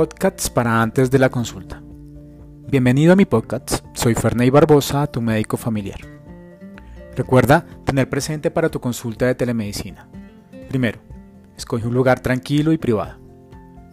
Podcasts 0.00 0.48
para 0.48 0.80
antes 0.80 1.10
de 1.10 1.18
la 1.18 1.28
consulta. 1.28 1.82
Bienvenido 2.70 3.12
a 3.12 3.16
mi 3.16 3.26
podcast, 3.26 3.84
soy 3.92 4.14
Ferney 4.14 4.48
Barbosa, 4.48 5.06
tu 5.06 5.20
médico 5.20 5.58
familiar. 5.58 6.00
Recuerda 7.14 7.66
tener 7.84 8.08
presente 8.08 8.50
para 8.50 8.70
tu 8.70 8.80
consulta 8.80 9.26
de 9.26 9.34
telemedicina. 9.34 10.08
Primero, 10.70 11.00
escoge 11.54 11.86
un 11.86 11.92
lugar 11.92 12.20
tranquilo 12.20 12.72
y 12.72 12.78
privado. 12.78 13.18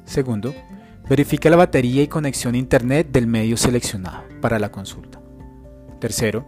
Segundo, 0.06 0.56
verifica 1.10 1.50
la 1.50 1.58
batería 1.58 2.04
y 2.04 2.08
conexión 2.08 2.56
a 2.56 2.60
internet 2.60 3.10
del 3.12 3.28
medio 3.28 3.58
seleccionado 3.58 4.24
para 4.40 4.60
la 4.60 4.72
consulta. 4.72 5.20
Tercero, 6.00 6.48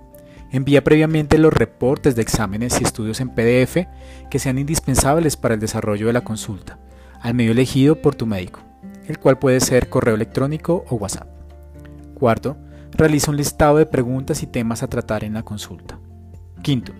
envía 0.54 0.86
previamente 0.86 1.38
los 1.38 1.52
reportes 1.52 2.16
de 2.16 2.21
exámenes 2.21 2.80
y 2.80 2.86
estudios 2.86 3.20
en 3.20 3.32
PDF 3.32 3.89
que 4.32 4.39
sean 4.39 4.57
indispensables 4.57 5.36
para 5.36 5.55
el 5.55 5.60
desarrollo 5.60 6.07
de 6.07 6.14
la 6.14 6.24
consulta 6.24 6.80
al 7.21 7.33
medio 7.33 7.52
elegido 7.52 8.02
por 8.02 8.16
tu 8.16 8.25
médico, 8.25 8.61
el 9.09 9.19
cual 9.19 9.39
puede 9.39 9.59
ser 9.59 9.89
correo 9.89 10.15
electrónico 10.15 10.86
o 10.87 10.95
WhatsApp. 10.95 11.27
Cuarto, 12.13 12.55
realiza 12.91 13.32
un 13.32 13.37
listado 13.37 13.77
de 13.77 13.87
preguntas 13.87 14.43
y 14.43 14.47
temas 14.47 14.83
a 14.83 14.87
tratar 14.87 15.23
en 15.23 15.33
la 15.33 15.43
consulta. 15.43 15.99
Quinto, 16.61 16.93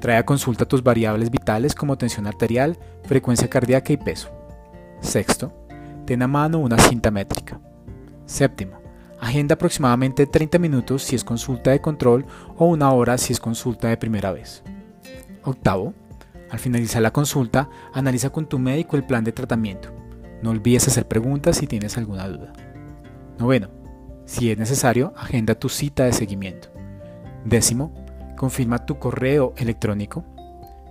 trae 0.00 0.16
a 0.16 0.24
consulta 0.24 0.64
tus 0.64 0.82
variables 0.82 1.30
vitales 1.30 1.74
como 1.74 1.98
tensión 1.98 2.26
arterial, 2.26 2.78
frecuencia 3.04 3.48
cardíaca 3.48 3.92
y 3.92 3.98
peso. 3.98 4.30
Sexto, 5.00 5.52
ten 6.06 6.22
a 6.22 6.28
mano 6.28 6.58
una 6.58 6.78
cinta 6.78 7.10
métrica. 7.10 7.60
Séptimo, 8.24 8.80
agenda 9.20 9.54
aproximadamente 9.54 10.26
30 10.26 10.58
minutos 10.58 11.02
si 11.02 11.14
es 11.14 11.24
consulta 11.24 11.72
de 11.72 11.80
control 11.82 12.24
o 12.56 12.64
una 12.64 12.90
hora 12.90 13.18
si 13.18 13.34
es 13.34 13.40
consulta 13.40 13.88
de 13.88 13.98
primera 13.98 14.32
vez. 14.32 14.62
Octavo, 15.42 15.92
al 16.50 16.58
finalizar 16.58 17.02
la 17.02 17.12
consulta, 17.12 17.68
analiza 17.92 18.30
con 18.30 18.46
tu 18.46 18.58
médico 18.58 18.96
el 18.96 19.04
plan 19.04 19.24
de 19.24 19.32
tratamiento. 19.32 20.03
No 20.44 20.50
olvides 20.50 20.86
hacer 20.88 21.08
preguntas 21.08 21.56
si 21.56 21.66
tienes 21.66 21.96
alguna 21.96 22.28
duda. 22.28 22.52
Noveno, 23.38 23.70
si 24.26 24.50
es 24.50 24.58
necesario, 24.58 25.14
agenda 25.16 25.54
tu 25.54 25.70
cita 25.70 26.04
de 26.04 26.12
seguimiento. 26.12 26.68
Décimo, 27.46 27.94
confirma 28.36 28.84
tu 28.84 28.98
correo 28.98 29.54
electrónico. 29.56 30.22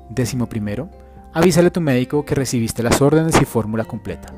Décimo 0.09 0.49
primero, 0.49 0.89
avísale 1.33 1.67
a 1.67 1.71
tu 1.71 1.81
médico 1.81 2.25
que 2.25 2.33
recibiste 2.33 2.81
las 2.81 2.99
órdenes 2.99 3.39
y 3.39 3.45
fórmula 3.45 3.85
completa. 3.85 4.33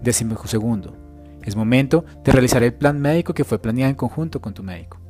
Décimo 0.00 0.36
segundo, 0.44 0.96
es 1.42 1.56
momento 1.56 2.04
de 2.22 2.30
realizar 2.30 2.62
el 2.62 2.72
plan 2.72 3.00
médico 3.00 3.34
que 3.34 3.42
fue 3.42 3.58
planeado 3.58 3.90
en 3.90 3.96
conjunto 3.96 4.40
con 4.40 4.54
tu 4.54 4.62
médico. 4.62 5.00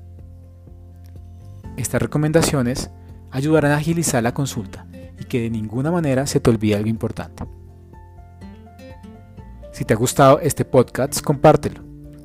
Estas 1.76 2.00
recomendaciones 2.00 2.90
ayudarán 3.30 3.72
a 3.72 3.76
agilizar 3.76 4.22
la 4.22 4.32
consulta 4.32 4.86
y 5.20 5.24
que 5.24 5.42
de 5.42 5.50
ninguna 5.50 5.90
manera 5.90 6.26
se 6.26 6.40
te 6.40 6.48
olvide 6.48 6.76
algo 6.76 6.88
importante. 6.88 7.44
Si 9.76 9.84
te 9.84 9.92
ha 9.92 9.96
gustado 9.98 10.40
este 10.40 10.64
podcast, 10.64 11.20
compártelo. 11.20 11.82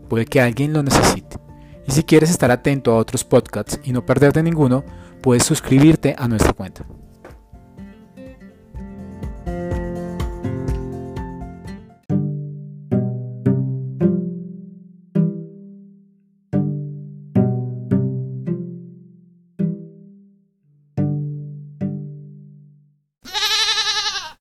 Puede 0.07 0.23
que 0.23 0.39
alguien 0.39 0.71
lo 0.71 0.83
necesite. 0.83 1.35
Y 1.85 1.91
si 1.91 2.03
quieres 2.03 2.29
estar 2.29 2.49
atento 2.49 2.93
a 2.93 2.95
otros 2.95 3.25
podcasts 3.25 3.77
y 3.83 3.91
no 3.91 4.05
perderte 4.05 4.41
ninguno, 4.41 4.85
puedes 5.19 5.43
suscribirte 5.43 6.15
a 6.17 6.29
nuestra 6.29 6.53
cuenta. 6.53 6.85